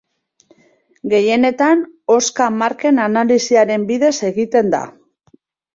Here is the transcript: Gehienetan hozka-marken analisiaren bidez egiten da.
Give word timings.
Gehienetan 1.11 1.85
hozka-marken 2.15 3.05
analisiaren 3.07 3.87
bidez 3.93 4.15
egiten 4.33 4.77
da. 4.79 4.83